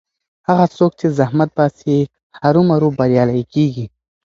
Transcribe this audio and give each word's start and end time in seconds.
هغه 0.47 0.65
څوک 0.77 0.91
چې 0.99 1.07
زحمت 1.17 1.49
باسي 1.57 1.97
هرو 2.39 2.61
مرو 2.69 2.87
بریالی 2.97 3.43
کېږي. 3.53 3.85